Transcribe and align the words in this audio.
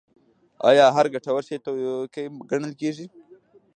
آیا 0.69 0.85
هر 0.95 1.05
ګټور 1.13 1.41
شی 1.47 1.57
توکی 1.65 2.25
ګڼل 2.49 2.73
کیږي؟ 2.81 3.05